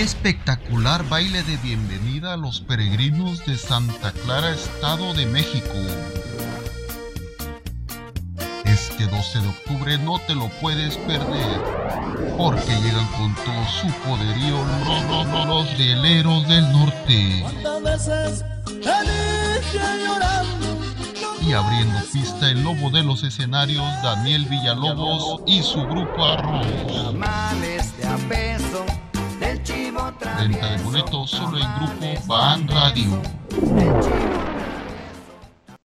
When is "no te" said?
9.98-10.34